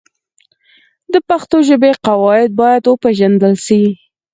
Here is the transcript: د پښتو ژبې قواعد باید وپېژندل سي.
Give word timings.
د 1.13 1.15
پښتو 1.29 1.57
ژبې 1.67 1.91
قواعد 2.05 2.49
باید 2.61 2.83
وپېژندل 2.85 3.53
سي. 3.65 3.81